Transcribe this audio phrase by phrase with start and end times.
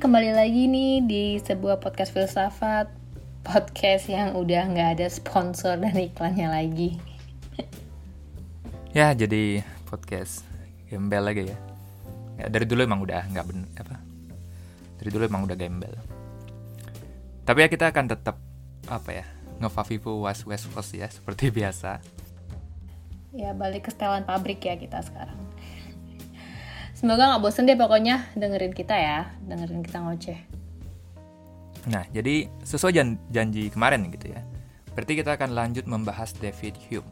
[0.00, 2.88] kembali lagi nih di sebuah podcast filsafat
[3.44, 6.96] Podcast yang udah nggak ada sponsor dan iklannya lagi
[8.96, 10.40] Ya, jadi podcast
[10.88, 11.58] gembel lagi ya.
[12.40, 14.00] ya dari dulu emang udah nggak bener apa?
[14.98, 15.94] Dari dulu emang udah gembel.
[17.46, 18.40] Tapi ya kita akan tetap
[18.88, 19.28] apa ya?
[19.62, 22.02] Ngefavivu was was was ya seperti biasa.
[23.30, 25.49] Ya balik ke setelan pabrik ya kita sekarang
[27.00, 30.36] Semoga nggak bosen deh pokoknya dengerin kita ya, dengerin kita ngoceh.
[31.88, 34.44] Nah, jadi sesuai jan janji kemarin gitu ya.
[34.92, 37.08] Berarti kita akan lanjut membahas David Hume.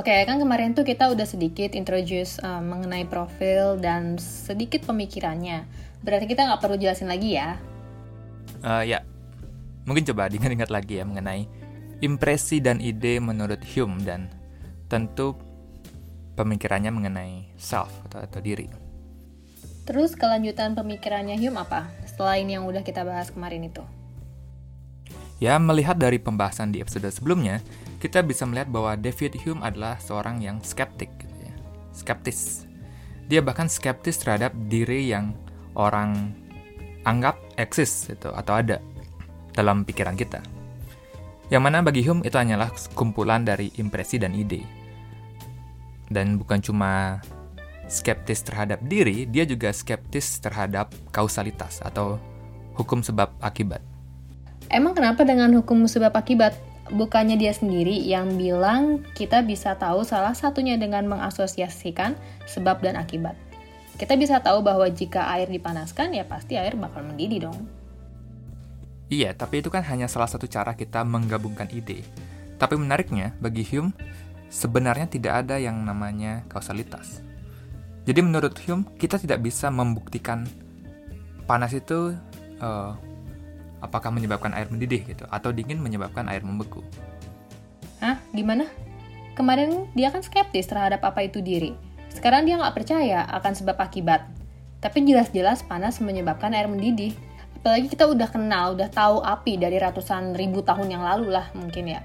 [0.00, 5.68] Oke, kan kemarin tuh kita udah sedikit introduce um, mengenai profil dan sedikit pemikirannya.
[6.00, 7.60] Berarti kita nggak perlu jelasin lagi ya?
[8.64, 9.04] Uh, ya,
[9.84, 11.44] mungkin coba diingat-ingat lagi ya mengenai
[12.00, 14.32] impresi dan ide menurut Hume dan
[14.88, 15.36] tentu
[16.32, 18.85] pemikirannya mengenai self atau, atau diri.
[19.86, 21.86] Terus kelanjutan pemikirannya Hume apa?
[22.10, 23.86] Selain yang udah kita bahas kemarin itu.
[25.38, 27.62] Ya, melihat dari pembahasan di episode sebelumnya,
[28.02, 31.54] kita bisa melihat bahwa David Hume adalah seorang yang skeptik, gitu ya.
[31.94, 32.66] skeptis.
[33.30, 35.36] Dia bahkan skeptis terhadap diri yang
[35.78, 36.34] orang
[37.06, 38.82] anggap eksis itu atau ada
[39.54, 40.42] dalam pikiran kita.
[41.46, 44.66] Yang mana bagi Hume itu hanyalah kumpulan dari impresi dan ide.
[46.10, 47.22] Dan bukan cuma
[47.86, 52.18] skeptis terhadap diri, dia juga skeptis terhadap kausalitas atau
[52.74, 53.80] hukum sebab akibat.
[54.70, 56.54] Emang kenapa dengan hukum sebab akibat?
[56.86, 62.14] Bukannya dia sendiri yang bilang kita bisa tahu salah satunya dengan mengasosiasikan
[62.46, 63.34] sebab dan akibat.
[63.96, 67.58] Kita bisa tahu bahwa jika air dipanaskan, ya pasti air bakal mendidih dong.
[69.08, 72.02] Iya, tapi itu kan hanya salah satu cara kita menggabungkan ide.
[72.58, 73.94] Tapi menariknya, bagi Hume,
[74.50, 77.25] sebenarnya tidak ada yang namanya kausalitas.
[78.06, 80.46] Jadi menurut Hume, kita tidak bisa membuktikan
[81.50, 82.14] panas itu
[82.62, 82.94] uh,
[83.82, 86.86] apakah menyebabkan air mendidih gitu atau dingin menyebabkan air membeku.
[87.98, 88.22] Hah?
[88.30, 88.70] Gimana?
[89.34, 91.74] Kemarin dia kan skeptis terhadap apa itu diri.
[92.14, 94.24] Sekarang dia nggak percaya akan sebab akibat.
[94.80, 97.12] Tapi jelas-jelas panas menyebabkan air mendidih.
[97.58, 101.90] Apalagi kita udah kenal, udah tahu api dari ratusan ribu tahun yang lalu lah mungkin
[101.90, 102.00] ya.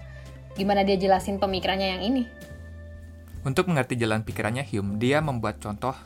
[0.58, 2.24] Gimana dia jelasin pemikirannya yang ini?
[3.42, 5.98] Untuk mengerti jalan pikirannya Hume, dia membuat contoh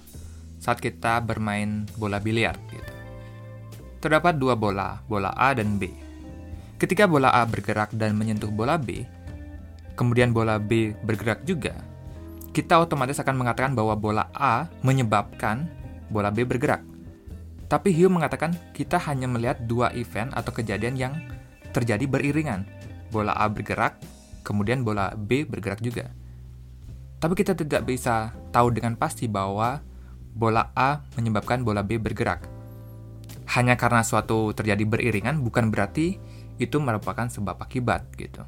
[0.56, 2.56] saat kita bermain bola biliar.
[2.72, 2.92] Gitu.
[4.00, 5.92] Terdapat dua bola, bola A dan B.
[6.80, 9.04] Ketika bola A bergerak dan menyentuh bola B,
[10.00, 11.76] kemudian bola B bergerak juga,
[12.56, 15.68] kita otomatis akan mengatakan bahwa bola A menyebabkan
[16.08, 16.88] bola B bergerak.
[17.68, 21.14] Tapi Hume mengatakan kita hanya melihat dua event atau kejadian yang
[21.76, 22.64] terjadi beriringan.
[23.12, 24.00] Bola A bergerak,
[24.48, 26.08] kemudian bola B bergerak juga.
[27.26, 29.82] Tapi kita tidak bisa tahu dengan pasti bahwa
[30.38, 32.46] bola A menyebabkan bola B bergerak.
[33.50, 36.22] Hanya karena suatu terjadi beriringan bukan berarti
[36.62, 38.46] itu merupakan sebab akibat gitu.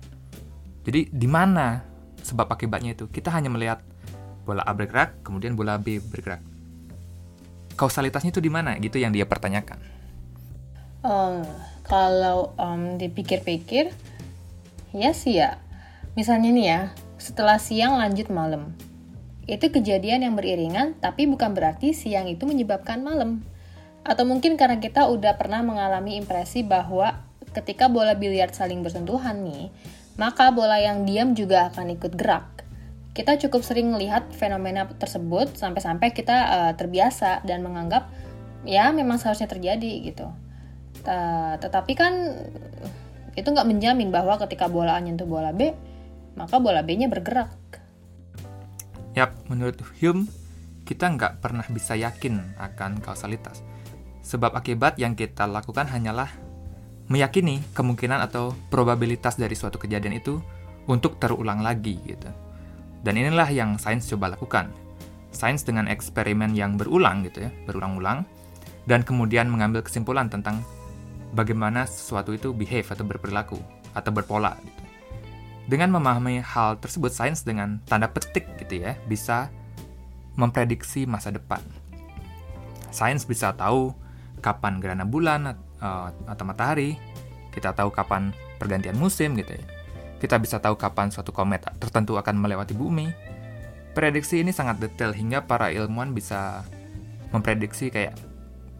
[0.85, 1.81] Jadi di mana
[2.21, 3.09] sebab akibatnya itu?
[3.09, 3.81] Kita hanya melihat
[4.45, 6.45] bola A bergerak, kemudian bola B bergerak.
[7.73, 8.77] Kausalitasnya itu di mana?
[8.77, 9.81] Gitu yang dia pertanyakan.
[11.01, 11.41] Um,
[11.81, 13.89] kalau um, dipikir-pikir,
[14.93, 15.57] ya sih ya.
[16.13, 16.81] Misalnya nih ya,
[17.17, 18.73] setelah siang lanjut malam.
[19.50, 23.45] Itu kejadian yang beriringan, tapi bukan berarti siang itu menyebabkan malam.
[24.05, 29.73] Atau mungkin karena kita udah pernah mengalami impresi bahwa ketika bola biliar saling bersentuhan nih,
[30.16, 32.63] maka bola yang diam juga akan ikut gerak.
[33.17, 38.13] Kita cukup sering melihat fenomena tersebut sampai-sampai kita uh, terbiasa dan menganggap
[38.67, 40.28] ya memang seharusnya terjadi gitu.
[41.61, 42.13] Tetapi kan
[43.38, 45.72] itu nggak menjamin bahwa ketika bola A nyentuh bola B,
[46.37, 47.51] maka bola B-nya bergerak.
[49.17, 50.29] Yap, menurut Hume,
[50.85, 53.65] kita nggak pernah bisa yakin akan kausalitas.
[54.21, 56.29] Sebab akibat yang kita lakukan hanyalah
[57.09, 60.37] meyakini kemungkinan atau probabilitas dari suatu kejadian itu
[60.85, 62.29] untuk terulang lagi gitu.
[63.01, 64.69] Dan inilah yang sains coba lakukan.
[65.33, 68.23] Sains dengan eksperimen yang berulang gitu ya, berulang-ulang
[68.87, 70.63] dan kemudian mengambil kesimpulan tentang
[71.35, 73.59] bagaimana sesuatu itu behave atau berperilaku
[73.91, 74.86] atau berpola gitu.
[75.67, 79.52] Dengan memahami hal tersebut, sains dengan tanda petik gitu ya, bisa
[80.40, 81.59] memprediksi masa depan.
[82.87, 83.91] Sains bisa tahu
[84.40, 86.96] kapan gerhana bulan uh, atau matahari,
[87.52, 89.66] kita tahu kapan pergantian musim gitu ya.
[90.17, 93.11] Kita bisa tahu kapan suatu komet tertentu akan melewati bumi.
[93.91, 96.64] Prediksi ini sangat detail hingga para ilmuwan bisa
[97.35, 98.16] memprediksi kayak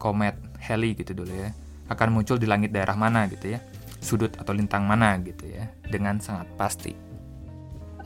[0.00, 1.50] komet Halley gitu dulu ya
[1.88, 3.60] akan muncul di langit daerah mana gitu ya
[3.98, 6.94] sudut atau lintang mana gitu ya dengan sangat pasti.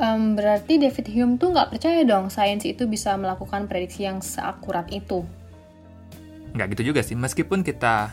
[0.00, 4.88] Um, berarti David Hume tuh nggak percaya dong sains itu bisa melakukan prediksi yang seakurat
[4.88, 5.22] itu.
[6.56, 8.08] Nggak gitu juga sih, meskipun kita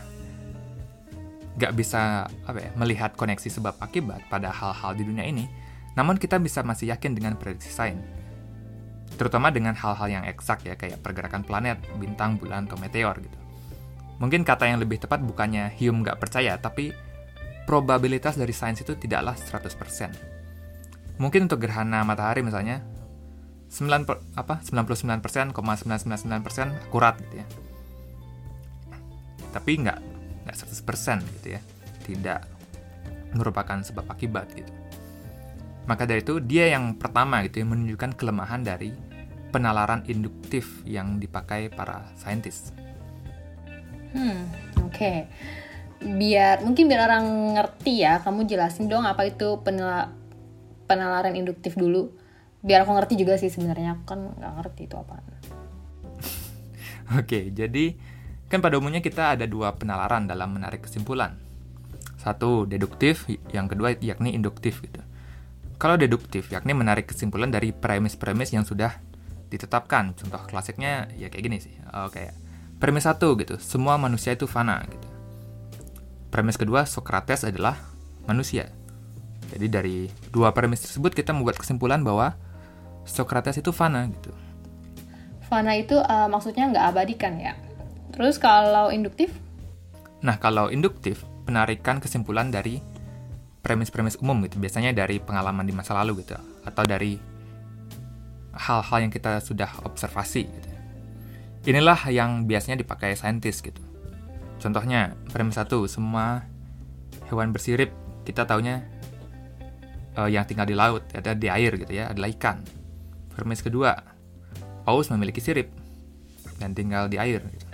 [1.56, 5.48] nggak bisa apa ya, melihat koneksi sebab akibat pada hal-hal di dunia ini,
[5.96, 8.00] namun kita bisa masih yakin dengan prediksi sains.
[9.16, 13.36] Terutama dengan hal-hal yang eksak ya, kayak pergerakan planet, bintang, bulan, atau meteor gitu.
[14.20, 16.92] Mungkin kata yang lebih tepat bukannya Hume nggak percaya, tapi
[17.70, 21.22] probabilitas dari sains itu tidaklah 100%.
[21.22, 22.82] Mungkin untuk gerhana matahari misalnya,
[23.70, 25.54] 9 per, apa 99,999%
[26.90, 27.46] akurat gitu ya.
[29.54, 29.98] Tapi nggak
[30.50, 31.62] nggak 100% gitu ya.
[32.02, 32.40] Tidak
[33.38, 34.74] merupakan sebab akibat gitu.
[35.86, 38.90] Maka dari itu dia yang pertama gitu ya menunjukkan kelemahan dari
[39.54, 42.74] penalaran induktif yang dipakai para saintis.
[44.10, 44.50] Hmm,
[44.82, 44.90] oke.
[44.90, 45.30] Okay.
[46.00, 50.12] Biar mungkin biar orang ngerti ya, kamu jelasin dong apa itu penala
[50.90, 52.10] penalaran induktif dulu
[52.60, 55.22] biar aku ngerti juga sih sebenarnya kan nggak ngerti itu apa
[57.20, 57.96] Oke, jadi
[58.46, 61.38] kan pada umumnya kita ada dua penalaran dalam menarik kesimpulan.
[62.20, 65.00] Satu deduktif, yang kedua yakni induktif gitu.
[65.80, 69.00] Kalau deduktif yakni menarik kesimpulan dari premis-premis yang sudah
[69.48, 70.12] ditetapkan.
[70.12, 71.74] Contoh klasiknya ya kayak gini sih.
[71.90, 72.36] Oh, kayak
[72.76, 75.08] premis satu gitu, semua manusia itu fana gitu.
[76.30, 77.74] Premis kedua Socrates adalah
[78.30, 78.70] manusia.
[79.50, 79.96] Jadi dari
[80.30, 82.38] dua premis tersebut kita membuat kesimpulan bahwa
[83.02, 84.30] Socrates itu fana gitu.
[85.50, 87.58] Fana itu uh, maksudnya nggak abadi kan ya?
[88.14, 89.34] Terus kalau induktif?
[90.22, 92.78] Nah kalau induktif penarikan kesimpulan dari
[93.66, 97.18] premis-premis umum gitu, biasanya dari pengalaman di masa lalu gitu, atau dari
[98.54, 100.70] hal-hal yang kita sudah observasi gitu.
[101.74, 103.82] Inilah yang biasanya dipakai saintis gitu.
[104.60, 106.44] Contohnya, premis satu, semua
[107.32, 107.90] hewan bersirip
[108.28, 108.84] kita taunya
[110.20, 112.60] uh, yang tinggal di laut, ada di air gitu ya, adalah ikan.
[113.32, 113.96] Premis kedua,
[114.84, 115.72] paus memiliki sirip
[116.60, 117.40] dan tinggal di air.
[117.40, 117.66] Gitu.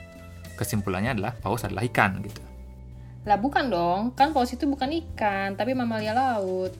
[0.54, 2.40] Kesimpulannya adalah paus adalah ikan gitu.
[3.26, 6.70] Lah bukan dong, kan paus itu bukan ikan, tapi mamalia laut.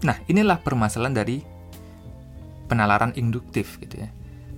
[0.00, 1.44] Nah, inilah permasalahan dari
[2.70, 4.08] penalaran induktif gitu ya.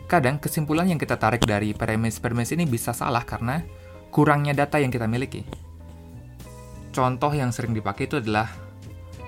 [0.06, 3.62] Kadang kesimpulan yang kita tarik dari premis-premis ini bisa salah karena
[4.10, 5.46] kurangnya data yang kita miliki.
[6.90, 8.50] Contoh yang sering dipakai itu adalah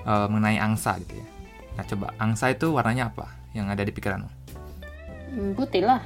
[0.03, 1.27] uh, mengenai angsa gitu ya.
[1.73, 3.43] Nah, coba angsa itu warnanya apa?
[3.53, 4.29] yang ada di pikiranmu?
[5.33, 6.01] Hmm, putih lah.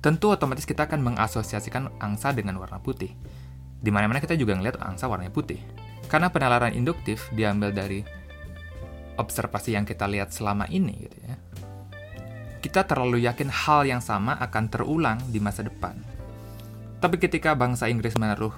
[0.00, 3.12] Tentu otomatis kita akan mengasosiasikan angsa dengan warna putih.
[3.80, 5.60] Di mana-mana kita juga ngeliat angsa warnanya putih.
[6.08, 8.04] Karena penalaran induktif diambil dari
[9.20, 11.36] observasi yang kita lihat selama ini gitu ya.
[12.60, 15.96] Kita terlalu yakin hal yang sama akan terulang di masa depan.
[17.00, 18.52] Tapi ketika bangsa Inggris menaruh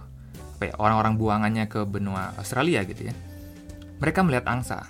[0.58, 3.14] ya, orang-orang buangannya ke benua Australia gitu ya,
[4.02, 4.82] mereka melihat angsa.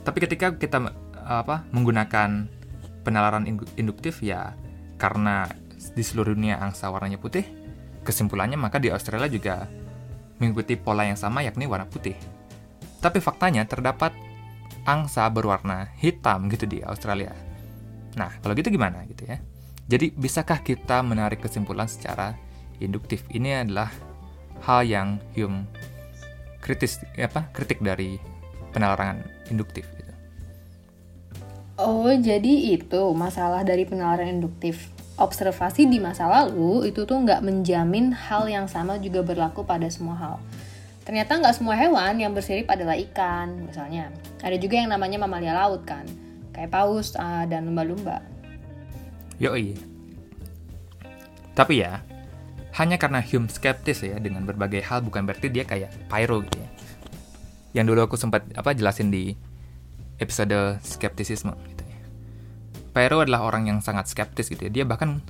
[0.00, 0.88] Tapi ketika kita
[1.28, 2.48] apa menggunakan
[3.04, 3.44] penalaran
[3.76, 4.56] induktif ya
[4.96, 5.44] karena
[5.92, 7.44] di seluruh dunia angsa warnanya putih,
[8.02, 9.68] kesimpulannya maka di Australia juga
[10.40, 12.16] mengikuti pola yang sama yakni warna putih.
[12.98, 14.16] Tapi faktanya terdapat
[14.88, 17.36] angsa berwarna hitam gitu di Australia.
[18.16, 19.38] Nah, kalau gitu gimana gitu ya?
[19.88, 22.36] Jadi bisakah kita menarik kesimpulan secara
[22.76, 23.24] induktif?
[23.32, 23.88] Ini adalah
[24.60, 25.64] hal yang Hume
[26.60, 28.20] kritis apa kritik dari
[28.76, 29.88] penalaran induktif.
[31.78, 34.90] Oh, jadi itu masalah dari penalaran induktif.
[35.14, 40.18] Observasi di masa lalu itu tuh nggak menjamin hal yang sama juga berlaku pada semua
[40.18, 40.36] hal.
[41.06, 44.10] Ternyata nggak semua hewan yang bersirip adalah ikan, misalnya.
[44.42, 46.02] Ada juga yang namanya mamalia laut kan,
[46.50, 48.20] kayak paus uh, dan lumba-lumba.
[49.38, 49.78] Yoi.
[51.54, 52.02] Tapi ya,
[52.78, 56.70] hanya karena Hume skeptis ya dengan berbagai hal bukan berarti dia kayak pyro gitu ya.
[57.82, 59.34] Yang dulu aku sempat apa jelasin di
[60.18, 61.98] episode skeptisisme gitu ya.
[62.94, 64.70] Pyro adalah orang yang sangat skeptis gitu ya.
[64.70, 65.22] Dia bahkan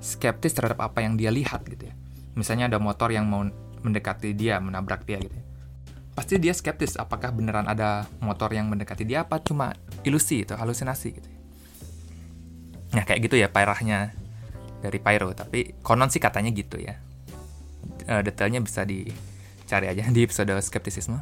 [0.00, 1.94] skeptis terhadap apa yang dia lihat gitu ya.
[2.36, 3.44] Misalnya ada motor yang mau
[3.84, 5.44] mendekati dia, menabrak dia gitu ya.
[6.16, 9.76] Pasti dia skeptis apakah beneran ada motor yang mendekati dia apa cuma
[10.08, 11.43] ilusi itu, halusinasi gitu ya.
[12.94, 14.14] Nah kayak gitu ya pairahnya
[14.78, 16.96] dari Pyro, tapi konon sih katanya gitu ya.
[18.04, 21.18] Uh, detailnya bisa dicari aja di episode skeptisisme.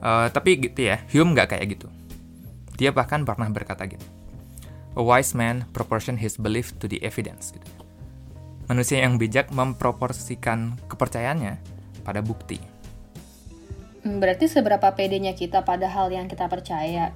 [0.00, 1.86] Uh, tapi gitu ya, Hume nggak kayak gitu.
[2.80, 4.02] Dia bahkan pernah berkata gitu.
[4.96, 7.52] A wise man proportion his belief to the evidence.
[7.52, 7.68] Gitu.
[8.66, 11.60] Manusia yang bijak memproporsikan kepercayaannya
[12.02, 12.58] pada bukti.
[14.00, 17.12] Hmm, berarti seberapa pedenya kita pada hal yang kita percayai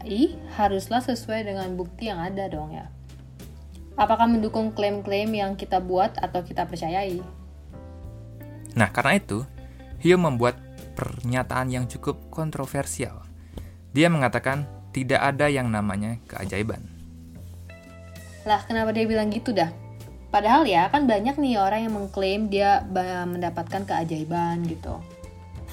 [0.61, 2.93] haruslah sesuai dengan bukti yang ada dong ya.
[3.95, 7.23] Apakah mendukung klaim-klaim yang kita buat atau kita percayai?
[8.75, 9.47] Nah, karena itu,
[10.03, 10.59] Hume membuat
[10.99, 13.23] pernyataan yang cukup kontroversial.
[13.95, 16.83] Dia mengatakan tidak ada yang namanya keajaiban.
[18.43, 19.71] Lah, kenapa dia bilang gitu dah?
[20.35, 22.83] Padahal ya kan banyak nih orang yang mengklaim dia
[23.31, 24.99] mendapatkan keajaiban gitu.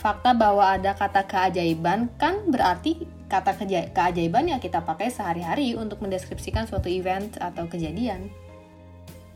[0.01, 3.53] Fakta bahwa ada kata keajaiban kan berarti kata
[3.93, 8.33] keajaiban yang kita pakai sehari-hari untuk mendeskripsikan suatu event atau kejadian.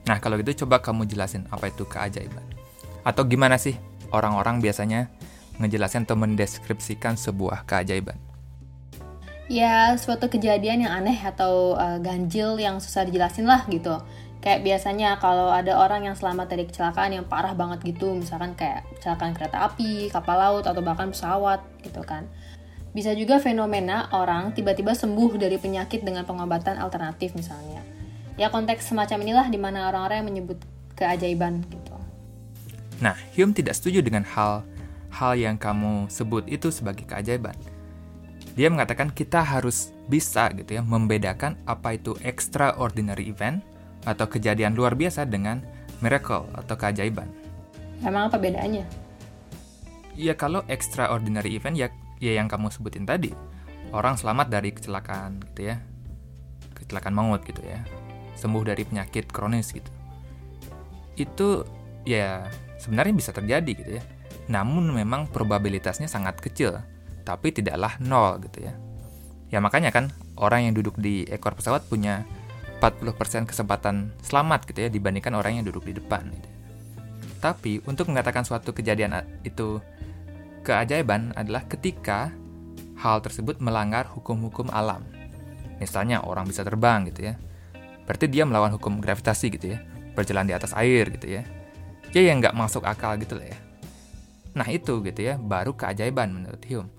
[0.09, 2.41] Nah, kalau gitu coba kamu jelasin apa itu keajaiban.
[3.05, 3.77] Atau gimana sih
[4.09, 5.05] orang-orang biasanya
[5.61, 8.17] ngejelasin atau mendeskripsikan sebuah keajaiban?
[9.45, 14.01] Ya, suatu kejadian yang aneh atau uh, ganjil yang susah dijelasin lah gitu.
[14.43, 18.85] Kayak biasanya kalau ada orang yang selamat dari kecelakaan yang parah banget gitu, misalkan kayak
[18.99, 22.29] kecelakaan kereta api, kapal laut, atau bahkan pesawat gitu kan.
[22.95, 27.83] Bisa juga fenomena orang tiba-tiba sembuh dari penyakit dengan pengobatan alternatif misalnya.
[28.39, 30.59] Ya konteks semacam inilah di mana orang-orang yang menyebut
[30.95, 31.95] keajaiban gitu.
[33.03, 34.63] Nah, Hume tidak setuju dengan hal
[35.11, 37.55] hal yang kamu sebut itu sebagai keajaiban.
[38.55, 43.59] Dia mengatakan kita harus bisa gitu ya membedakan apa itu extraordinary event
[44.05, 45.65] atau kejadian luar biasa dengan
[45.99, 47.27] miracle atau keajaiban.
[48.05, 48.85] Emang apa bedanya?
[50.15, 51.87] Ya kalau extraordinary event ya
[52.23, 53.33] ya yang kamu sebutin tadi.
[53.91, 55.81] Orang selamat dari kecelakaan gitu ya.
[56.77, 57.83] Kecelakaan maut gitu ya.
[58.37, 59.91] Sembuh dari penyakit kronis gitu.
[61.15, 61.63] Itu
[62.05, 62.47] ya
[62.79, 64.03] sebenarnya bisa terjadi gitu ya.
[64.51, 66.77] Namun memang probabilitasnya sangat kecil,
[67.25, 68.73] tapi tidaklah nol gitu ya.
[69.49, 72.27] Ya makanya kan orang yang duduk di ekor pesawat punya
[72.79, 76.49] 40% kesempatan selamat gitu ya dibandingkan orang yang duduk di depan gitu.
[77.39, 79.77] Tapi untuk mengatakan suatu kejadian itu
[80.65, 82.33] keajaiban adalah ketika
[82.97, 85.05] hal tersebut melanggar hukum-hukum alam.
[85.77, 87.37] Misalnya orang bisa terbang gitu ya.
[88.09, 89.79] Berarti dia melawan hukum gravitasi gitu ya.
[90.17, 91.43] Berjalan di atas air gitu ya.
[92.15, 93.59] Ya yang nggak masuk akal gitu lah ya.
[94.55, 96.89] Nah itu gitu ya, baru keajaiban menurut Hume.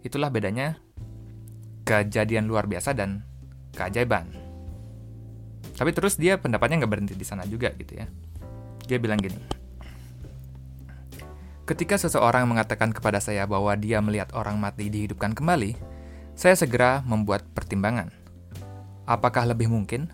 [0.00, 0.80] Itulah bedanya
[1.84, 3.22] kejadian luar biasa dan
[3.76, 4.43] keajaiban.
[5.74, 8.06] Tapi terus dia pendapatnya nggak berhenti di sana juga gitu ya.
[8.86, 9.38] Dia bilang gini.
[11.64, 15.74] Ketika seseorang mengatakan kepada saya bahwa dia melihat orang mati dihidupkan kembali,
[16.36, 18.12] saya segera membuat pertimbangan.
[19.08, 20.12] Apakah lebih mungkin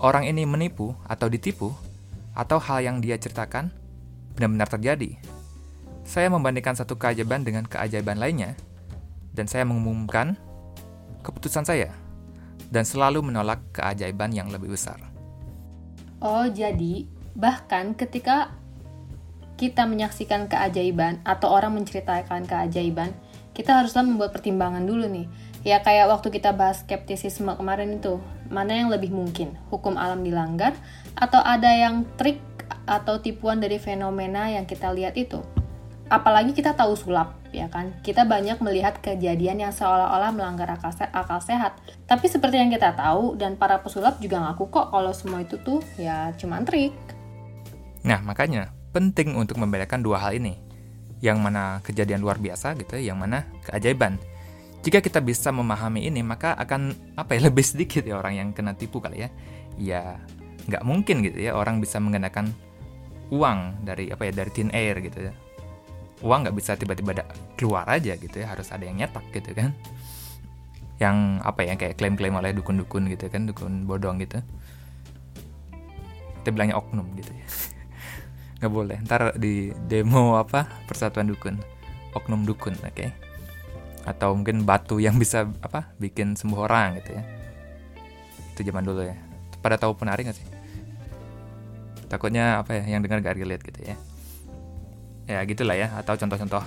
[0.00, 1.76] orang ini menipu atau ditipu,
[2.32, 3.68] atau hal yang dia ceritakan
[4.36, 5.20] benar-benar terjadi?
[6.08, 8.56] Saya membandingkan satu keajaiban dengan keajaiban lainnya,
[9.36, 10.40] dan saya mengumumkan
[11.20, 11.92] keputusan saya
[12.70, 14.98] dan selalu menolak keajaiban yang lebih besar.
[16.22, 17.04] Oh, jadi
[17.36, 18.56] bahkan ketika
[19.56, 23.12] kita menyaksikan keajaiban atau orang menceritakan keajaiban,
[23.56, 25.26] kita haruslah membuat pertimbangan dulu nih.
[25.64, 28.20] Ya kayak waktu kita bahas skeptisisme kemarin itu,
[28.52, 29.56] mana yang lebih mungkin?
[29.72, 30.76] Hukum alam dilanggar
[31.16, 32.38] atau ada yang trik
[32.86, 35.40] atau tipuan dari fenomena yang kita lihat itu?
[36.06, 37.94] Apalagi kita tahu sulap ya kan?
[38.02, 41.78] Kita banyak melihat kejadian yang seolah-olah melanggar akal, se akal sehat.
[42.06, 45.82] Tapi seperti yang kita tahu dan para pesulap juga ngaku kok kalau semua itu tuh
[45.98, 46.94] ya cuma trik.
[48.06, 50.58] Nah makanya penting untuk membedakan dua hal ini.
[51.24, 54.20] Yang mana kejadian luar biasa gitu yang mana keajaiban.
[54.84, 58.78] Jika kita bisa memahami ini maka akan apa ya lebih sedikit ya orang yang kena
[58.78, 59.30] tipu kali ya.
[59.76, 60.02] Ya
[60.66, 62.50] nggak mungkin gitu ya orang bisa menggunakan
[63.30, 65.34] uang dari apa ya dari tin air gitu ya
[66.24, 67.26] uang nggak bisa tiba-tiba
[67.60, 69.76] keluar aja gitu ya harus ada yang nyetak gitu kan.
[70.96, 74.40] Yang apa ya kayak klaim-klaim oleh dukun-dukun gitu kan dukun bodong gitu.
[76.40, 77.46] Kita bilangnya oknum gitu ya.
[78.64, 81.60] Nggak boleh ntar di demo apa persatuan dukun.
[82.16, 82.92] Oknum dukun oke.
[82.96, 83.10] Okay?
[84.06, 87.22] atau mungkin batu yang bisa apa bikin sembuh orang gitu ya.
[88.54, 89.18] Itu zaman dulu ya.
[89.58, 90.46] Pada tahu penari nggak sih?
[92.06, 93.98] Takutnya apa ya yang dengar gak relate gitu ya
[95.26, 96.62] ya gitulah ya atau contoh-contoh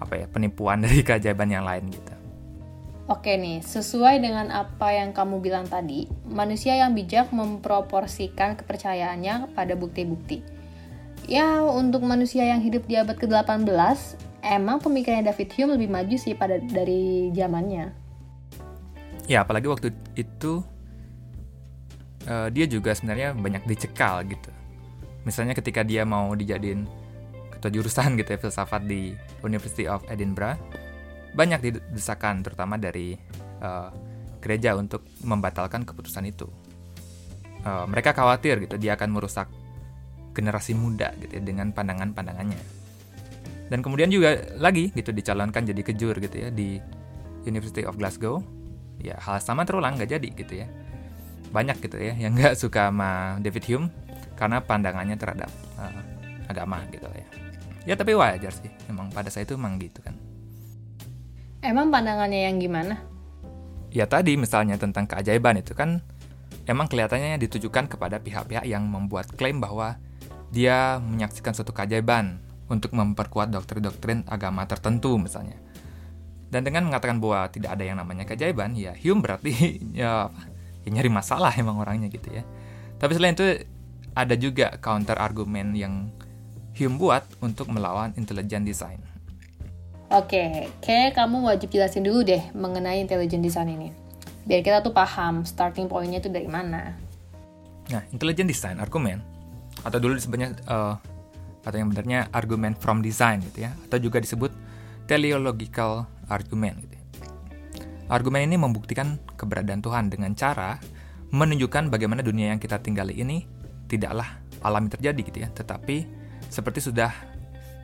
[0.00, 2.14] apa ya penipuan dari keajaiban yang lain gitu.
[3.10, 9.74] Oke nih, sesuai dengan apa yang kamu bilang tadi, manusia yang bijak memproporsikan kepercayaannya pada
[9.74, 10.46] bukti-bukti.
[11.26, 13.66] Ya, untuk manusia yang hidup di abad ke-18,
[14.46, 17.90] emang pemikirannya David Hume lebih maju sih pada dari zamannya.
[19.26, 20.62] Ya, apalagi waktu itu
[22.30, 24.54] uh, dia juga sebenarnya banyak dicekal gitu.
[25.26, 26.86] Misalnya ketika dia mau dijadiin
[27.60, 29.12] atau jurusan gitu ya filsafat di
[29.44, 30.56] University of Edinburgh
[31.34, 33.14] banyak didesakan terutama dari
[33.62, 33.90] uh,
[34.42, 36.48] gereja untuk membatalkan keputusan itu.
[37.60, 39.46] Uh, mereka khawatir gitu dia akan merusak
[40.32, 42.60] generasi muda gitu ya dengan pandangan-pandangannya.
[43.70, 46.80] Dan kemudian juga lagi gitu dicalonkan jadi kejur gitu ya di
[47.46, 48.42] University of Glasgow.
[49.00, 50.66] Ya hal sama terulang nggak jadi gitu ya.
[51.52, 53.86] Banyak gitu ya yang nggak suka sama David Hume
[54.34, 56.00] karena pandangannya terhadap uh,
[56.48, 57.49] agama gitu ya
[57.84, 60.16] ya tapi wajar sih emang pada saya itu emang gitu kan
[61.64, 63.00] emang pandangannya yang gimana
[63.90, 66.04] ya tadi misalnya tentang keajaiban itu kan
[66.70, 69.98] emang kelihatannya ditujukan kepada pihak-pihak yang membuat klaim bahwa
[70.50, 75.58] dia menyaksikan suatu keajaiban untuk memperkuat doktrin-doktrin agama tertentu misalnya.
[76.50, 80.30] Dan dengan mengatakan bahwa tidak ada yang namanya keajaiban, ya Hume berarti ya,
[80.82, 82.42] ya nyari masalah emang orangnya gitu ya.
[82.98, 83.66] Tapi selain itu
[84.14, 86.10] ada juga counter argumen yang
[86.80, 89.04] Hume buat untuk melawan intelligent design.
[90.08, 93.92] Oke, kayak kamu wajib jelasin dulu deh mengenai intelligent design ini.
[94.48, 96.96] Biar kita tuh paham starting pointnya itu dari mana.
[97.92, 99.20] Nah, intelligent design argumen
[99.84, 100.96] atau dulu disebutnya uh,
[101.60, 104.50] atau yang benarnya argumen from design gitu ya, atau juga disebut
[105.04, 106.96] teleological argument gitu.
[106.96, 107.04] Ya.
[108.10, 110.80] Argumen ini membuktikan keberadaan Tuhan dengan cara
[111.30, 113.46] menunjukkan bagaimana dunia yang kita tinggali ini
[113.86, 114.26] tidaklah
[114.66, 116.18] alami terjadi gitu ya, tetapi
[116.50, 117.14] seperti sudah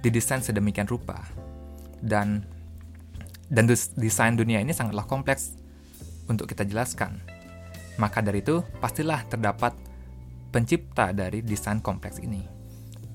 [0.03, 1.23] didesain sedemikian rupa.
[2.03, 2.45] Dan
[3.47, 5.55] dan desain dunia ini sangatlah kompleks
[6.27, 7.23] untuk kita jelaskan.
[7.97, 9.73] Maka dari itu, pastilah terdapat
[10.53, 12.45] pencipta dari desain kompleks ini.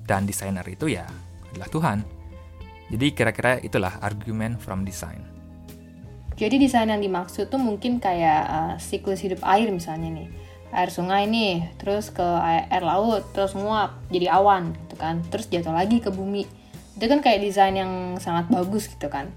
[0.08, 1.06] Dan desainer itu ya
[1.54, 2.00] adalah Tuhan.
[2.92, 5.24] Jadi kira-kira itulah argumen from design.
[6.36, 10.28] Jadi desain yang dimaksud tuh mungkin kayak uh, siklus hidup air misalnya nih.
[10.72, 15.20] Air sungai nih, terus ke air, laut, terus nguap jadi awan gitu kan.
[15.28, 16.48] Terus jatuh lagi ke bumi.
[16.96, 19.32] Itu kan kayak desain yang sangat bagus gitu kan.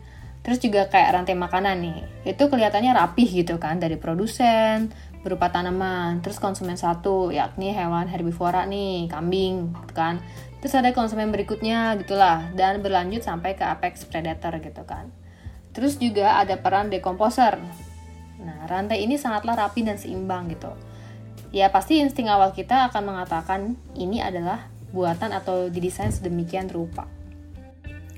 [0.44, 1.98] Terus juga kayak rantai makanan nih.
[2.36, 4.92] Itu kelihatannya rapih gitu kan dari produsen,
[5.24, 10.20] berupa tanaman, terus konsumen satu yakni hewan herbivora nih, kambing gitu kan.
[10.60, 15.08] Terus ada konsumen berikutnya gitulah dan berlanjut sampai ke apex predator gitu kan.
[15.72, 17.58] Terus juga ada peran dekomposer.
[18.44, 20.70] Nah, rantai ini sangatlah rapi dan seimbang gitu.
[21.54, 27.06] Ya pasti insting awal kita akan mengatakan ini adalah buatan atau didesain sedemikian rupa.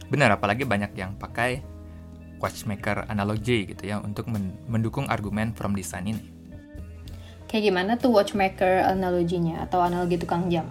[0.09, 1.61] Benar, apalagi banyak yang pakai
[2.41, 4.33] watchmaker analogi gitu ya untuk
[4.73, 6.25] mendukung argumen from design ini.
[7.45, 10.65] Kayak gimana tuh watchmaker analoginya atau analogi tukang jam?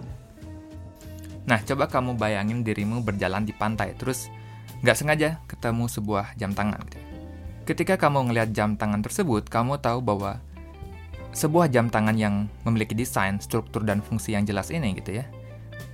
[1.46, 4.26] Nah, coba kamu bayangin dirimu berjalan di pantai, terus
[4.82, 6.82] nggak sengaja ketemu sebuah jam tangan.
[6.82, 6.98] Gitu.
[6.98, 7.06] Ya.
[7.62, 10.42] Ketika kamu ngelihat jam tangan tersebut, kamu tahu bahwa
[11.36, 15.28] sebuah jam tangan yang memiliki desain, struktur, dan fungsi yang jelas ini gitu ya,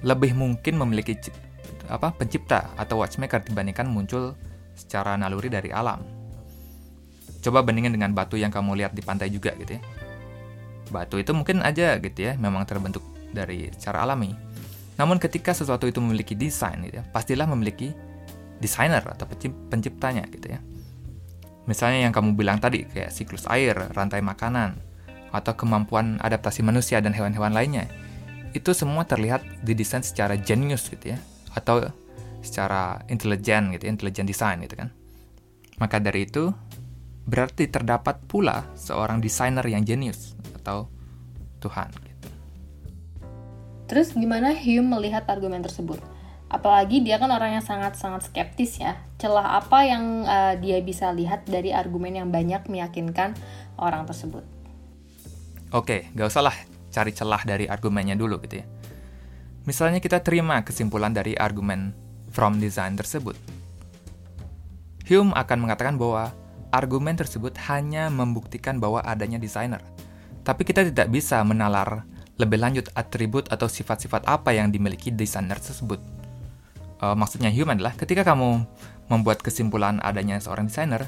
[0.07, 1.19] lebih mungkin memiliki
[1.91, 4.39] apa pencipta atau watchmaker dibandingkan muncul
[4.79, 5.99] secara naluri dari alam.
[7.43, 9.83] Coba bandingin dengan batu yang kamu lihat di pantai juga gitu ya
[10.93, 13.01] batu itu mungkin aja gitu ya memang terbentuk
[13.33, 14.37] dari secara alami.
[15.01, 17.97] Namun ketika sesuatu itu memiliki desain gitu ya, pastilah memiliki
[18.61, 19.25] desainer atau
[19.73, 20.61] penciptanya gitu ya.
[21.65, 24.77] Misalnya yang kamu bilang tadi kayak siklus air, rantai makanan,
[25.33, 27.89] atau kemampuan adaptasi manusia dan hewan-hewan lainnya.
[28.53, 31.19] Itu semua terlihat didesain secara genius gitu ya,
[31.57, 31.89] atau
[32.45, 34.93] secara intelijen gitu, intelijen desain gitu kan.
[35.81, 36.53] Maka dari itu
[37.25, 40.91] berarti terdapat pula seorang desainer yang jenius atau
[41.63, 41.89] Tuhan.
[41.95, 42.29] Gitu.
[43.89, 46.03] Terus gimana Hume melihat argumen tersebut?
[46.53, 49.01] Apalagi dia kan orang yang sangat-sangat skeptis ya.
[49.17, 53.33] Celah apa yang uh, dia bisa lihat dari argumen yang banyak meyakinkan
[53.81, 54.45] orang tersebut?
[55.73, 56.57] Oke, gak usah lah
[56.93, 58.67] cari celah dari argumennya dulu gitu ya.
[59.65, 61.97] Misalnya kita terima kesimpulan dari argumen
[62.29, 63.35] from design tersebut.
[65.09, 66.31] Hume akan mengatakan bahwa
[66.73, 69.81] argumen tersebut hanya membuktikan bahwa adanya desainer
[70.43, 72.03] tapi kita tidak bisa menalar
[72.39, 76.03] lebih lanjut atribut atau sifat-sifat apa yang dimiliki desainer tersebut.
[76.99, 78.67] Uh, maksudnya human adalah ketika kamu
[79.11, 81.07] membuat kesimpulan adanya seorang desainer,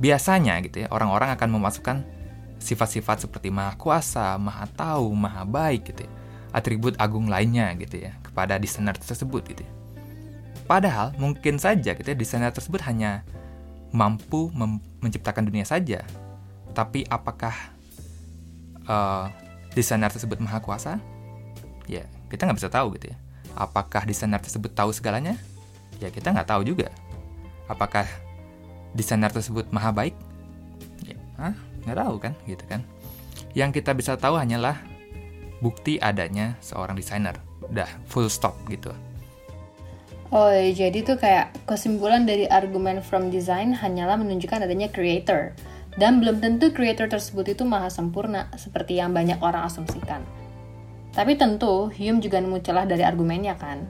[0.00, 1.96] biasanya gitu ya orang-orang akan memasukkan
[2.60, 6.12] sifat-sifat seperti maha kuasa, maha tahu, maha baik gitu ya,
[6.54, 9.72] atribut agung lainnya gitu ya kepada desainer tersebut gitu ya.
[10.64, 13.20] Padahal mungkin saja gitu ya desainer tersebut hanya
[13.92, 14.48] mampu
[15.04, 16.02] menciptakan dunia saja.
[16.74, 17.54] Tapi apakah
[18.88, 19.30] uh,
[19.76, 20.98] desainer tersebut maha kuasa,
[21.86, 23.16] ya kita nggak bisa tahu gitu ya.
[23.54, 25.38] Apakah desainer tersebut tahu segalanya?
[26.02, 26.90] Ya kita nggak tahu juga.
[27.70, 28.02] Apakah
[28.96, 30.14] desainer tersebut maha baik?
[31.06, 31.14] Ya,
[31.84, 32.80] nggak tahu kan, gitu kan.
[33.52, 34.80] Yang kita bisa tahu hanyalah
[35.64, 37.38] bukti adanya seorang desainer.
[37.64, 38.92] Udah full stop gitu.
[40.34, 45.54] Oh, jadi tuh kayak kesimpulan dari argumen from design hanyalah menunjukkan adanya creator
[45.94, 50.26] dan belum tentu creator tersebut itu maha sempurna seperti yang banyak orang asumsikan.
[51.14, 53.86] Tapi tentu Hume juga nemu celah dari argumennya kan.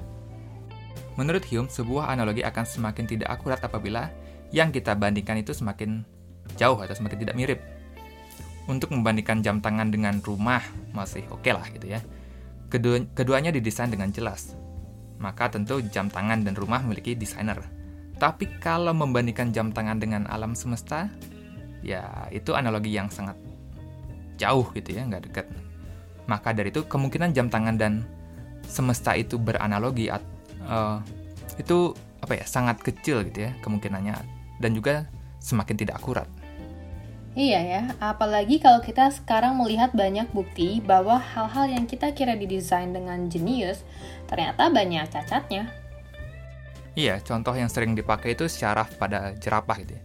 [1.17, 4.13] Menurut Hume, sebuah analogi akan semakin tidak akurat apabila
[4.53, 6.05] yang kita bandingkan itu semakin
[6.61, 7.61] jauh atau semakin tidak mirip.
[8.65, 10.65] Untuk membandingkan jam tangan dengan rumah
[10.97, 12.01] masih oke okay lah gitu ya.
[12.73, 14.57] Kedua, keduanya didesain dengan jelas.
[15.21, 17.61] Maka tentu jam tangan dan rumah memiliki desainer.
[18.17, 21.13] Tapi kalau membandingkan jam tangan dengan alam semesta,
[21.85, 23.37] ya itu analogi yang sangat
[24.41, 25.47] jauh gitu ya nggak dekat
[26.25, 28.01] Maka dari itu kemungkinan jam tangan dan
[28.65, 31.05] semesta itu beranalogi uh,
[31.61, 31.93] itu
[32.25, 34.17] apa ya sangat kecil gitu ya kemungkinannya
[34.65, 35.05] dan juga
[35.45, 36.25] semakin tidak akurat.
[37.35, 42.95] Iya ya, apalagi kalau kita sekarang melihat banyak bukti bahwa hal-hal yang kita kira didesain
[42.95, 43.83] dengan jenius
[44.31, 45.67] ternyata banyak cacatnya.
[46.95, 50.03] Iya, contoh yang sering dipakai itu syaraf pada jerapah gitu ya.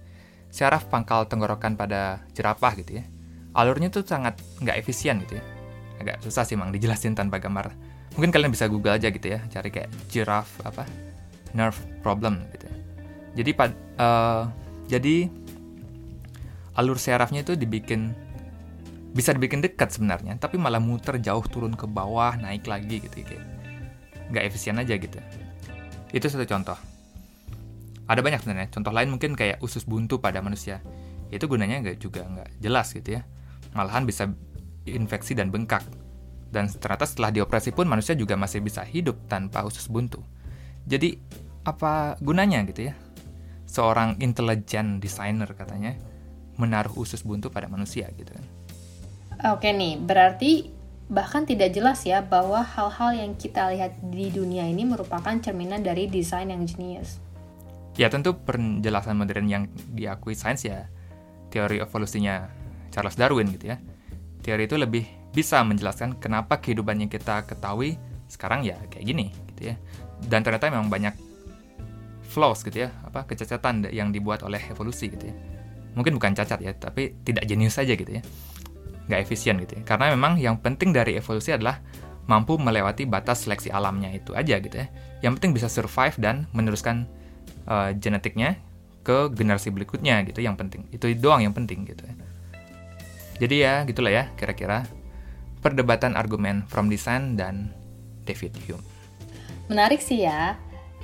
[0.50, 3.06] Syaraf pangkal tenggorokan pada jerapah gitu ya.
[3.54, 5.46] Alurnya tuh sangat nggak efisien gitu ya.
[6.02, 7.70] Agak susah sih mang dijelasin tanpa gambar.
[8.18, 10.82] Mungkin kalian bisa google aja gitu ya, cari kayak giraffe apa
[11.54, 12.76] nerve problem gitu ya.
[13.38, 13.52] Jadi
[14.02, 14.50] uh,
[14.90, 15.30] jadi
[16.78, 18.14] alur syarafnya itu dibikin
[19.10, 23.42] bisa dibikin dekat sebenarnya, tapi malah muter jauh turun ke bawah, naik lagi gitu kayak
[24.30, 25.18] nggak efisien aja gitu.
[26.14, 26.78] Itu satu contoh.
[28.10, 28.70] Ada banyak sebenarnya.
[28.74, 30.82] Contoh lain mungkin kayak usus buntu pada manusia.
[31.30, 33.22] Itu gunanya nggak juga nggak jelas gitu ya.
[33.78, 34.30] Malahan bisa
[34.86, 35.86] infeksi dan bengkak.
[36.50, 40.26] Dan ternyata setelah dioperasi pun manusia juga masih bisa hidup tanpa usus buntu.
[40.90, 41.22] Jadi
[41.66, 42.98] apa gunanya gitu ya?
[43.70, 45.94] Seorang intelijen designer katanya
[46.60, 48.46] menaruh usus buntu pada manusia gitu kan.
[49.56, 54.86] Oke nih, berarti Bahkan tidak jelas ya bahwa hal-hal yang kita lihat di dunia ini
[54.86, 57.18] merupakan cerminan dari desain yang jenius.
[57.98, 60.86] Ya tentu penjelasan modern yang diakui sains ya
[61.50, 62.46] teori evolusinya
[62.94, 63.82] Charles Darwin gitu ya.
[64.46, 65.02] Teori itu lebih
[65.34, 67.98] bisa menjelaskan kenapa kehidupan yang kita ketahui
[68.30, 69.76] sekarang ya kayak gini gitu ya.
[70.22, 71.18] Dan ternyata memang banyak
[72.30, 75.36] flaws gitu ya, apa kecacatan yang dibuat oleh evolusi gitu ya.
[76.00, 78.24] Mungkin bukan cacat ya, tapi tidak jenius saja gitu ya
[79.10, 79.84] nggak efisien gitu ya.
[79.84, 81.82] Karena memang yang penting dari evolusi adalah
[82.30, 84.88] mampu melewati batas seleksi alamnya itu aja gitu ya.
[85.26, 87.10] Yang penting bisa survive dan meneruskan
[87.66, 88.62] uh, genetiknya
[89.02, 90.86] ke generasi berikutnya gitu yang penting.
[90.94, 92.16] Itu doang yang penting gitu ya.
[93.42, 94.86] Jadi ya gitulah ya kira-kira
[95.66, 97.74] perdebatan argumen from design dan
[98.30, 98.86] David Hume.
[99.66, 100.54] Menarik sih ya.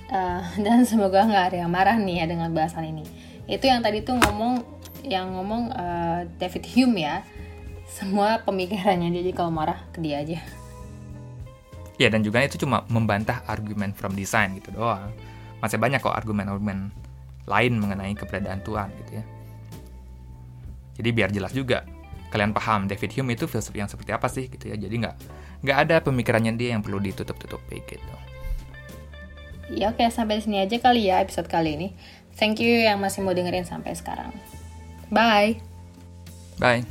[0.05, 3.01] Uh, dan semoga nggak ada yang marah nih ya dengan bahasan ini.
[3.49, 4.74] Itu yang tadi tuh ngomong
[5.05, 7.21] yang ngomong uh, David Hume ya.
[7.85, 10.41] Semua pemikirannya dia jadi kalau marah ke dia aja.
[11.95, 15.13] Ya dan juga itu cuma membantah argumen from design gitu doang.
[15.63, 16.91] Masih banyak kok argumen-argumen
[17.45, 19.23] lain mengenai keberadaan Tuhan gitu ya.
[20.99, 21.85] Jadi biar jelas juga
[22.33, 24.75] kalian paham David Hume itu filsuf yang seperti apa sih gitu ya.
[24.75, 25.15] Jadi nggak
[25.63, 28.13] nggak ada pemikirannya dia yang perlu ditutup-tutupi gitu.
[29.71, 31.87] Ya oke sampai sini aja kali ya episode kali ini.
[32.35, 34.35] Thank you yang masih mau dengerin sampai sekarang
[35.11, 35.61] bye.
[36.59, 36.85] Bye